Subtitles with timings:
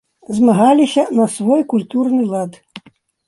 [0.35, 2.57] Змагаліся на свой культурны лад.